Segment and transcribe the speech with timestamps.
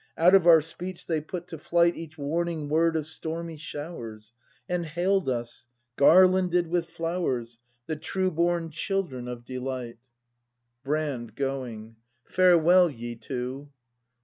[0.17, 4.33] Out of our speech they put to flight Each warning word of stormy showers.
[4.67, 9.99] And hail'd us, garlanded with flowers, The true born children of Delight.
[9.99, 11.35] ACT I] BRAND 35 Brand.
[11.35, 11.95] [Going.]
[12.25, 13.69] Farewell, ye two.